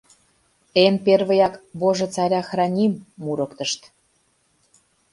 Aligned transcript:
Эн 0.83 0.95
первыяк 1.05 1.53
«Боже 1.79 2.07
царя 2.15 2.41
храни»-ым 2.49 2.93
мурыктышт. 3.23 3.81